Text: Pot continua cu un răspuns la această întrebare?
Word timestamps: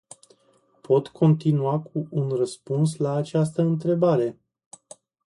Pot 0.81 1.07
continua 1.11 1.79
cu 1.79 2.07
un 2.09 2.29
răspuns 2.29 2.95
la 2.95 3.15
această 3.15 3.61
întrebare? 3.61 4.37